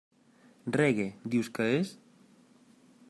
Reggae, 0.77 1.05
dius 1.35 1.51
que 1.59 1.69
és? 1.83 1.93